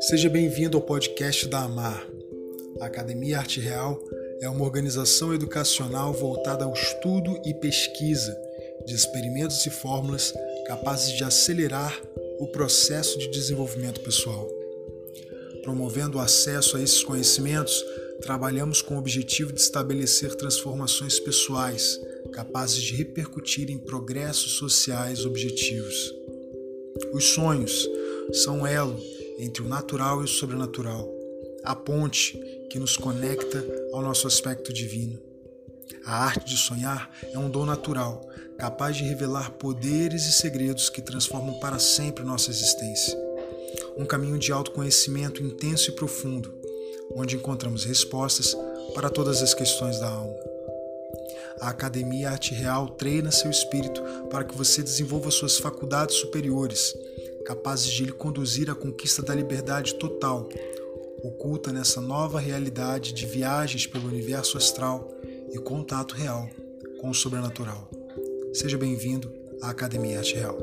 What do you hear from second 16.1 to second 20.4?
o acesso a esses conhecimentos, trabalhamos com o objetivo de estabelecer